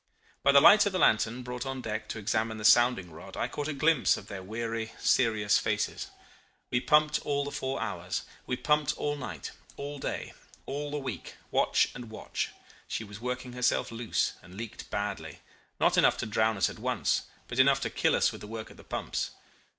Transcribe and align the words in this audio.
By 0.41 0.51
the 0.51 0.59
light 0.61 0.87
of 0.87 0.93
the 0.93 0.97
lantern 0.97 1.43
brought 1.43 1.63
on 1.63 1.79
deck 1.79 2.09
to 2.09 2.17
examine 2.17 2.57
the 2.57 2.65
sounding 2.65 3.11
rod 3.11 3.37
I 3.37 3.47
caught 3.47 3.67
a 3.67 3.71
glimpse 3.73 4.17
of 4.17 4.29
their 4.29 4.41
weary, 4.41 4.93
serious 4.99 5.59
faces. 5.59 6.07
We 6.71 6.79
pumped 6.79 7.19
all 7.19 7.43
the 7.45 7.51
four 7.51 7.79
hours. 7.79 8.23
We 8.47 8.55
pumped 8.55 8.97
all 8.97 9.15
night, 9.15 9.51
all 9.77 9.99
day, 9.99 10.33
all 10.65 10.89
the 10.89 10.97
week, 10.97 11.35
watch 11.51 11.89
and 11.93 12.09
watch. 12.09 12.49
She 12.87 13.03
was 13.03 13.21
working 13.21 13.53
herself 13.53 13.91
loose, 13.91 14.33
and 14.41 14.55
leaked 14.55 14.89
badly 14.89 15.37
not 15.79 15.99
enough 15.99 16.17
to 16.17 16.25
drown 16.25 16.57
us 16.57 16.67
at 16.67 16.79
once, 16.79 17.27
but 17.47 17.59
enough 17.59 17.79
to 17.81 17.91
kill 17.91 18.15
us 18.15 18.31
with 18.31 18.41
the 18.41 18.47
work 18.47 18.71
at 18.71 18.77
the 18.77 18.83
pumps. 18.83 19.29